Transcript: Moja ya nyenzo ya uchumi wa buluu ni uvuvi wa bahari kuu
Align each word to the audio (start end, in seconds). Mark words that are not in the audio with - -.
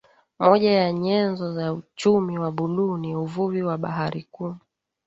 Moja 0.39 0.71
ya 0.71 0.93
nyenzo 0.93 1.61
ya 1.61 1.73
uchumi 1.73 2.39
wa 2.39 2.51
buluu 2.51 2.97
ni 2.97 3.15
uvuvi 3.15 3.63
wa 3.63 3.77
bahari 3.77 4.27
kuu 4.31 4.55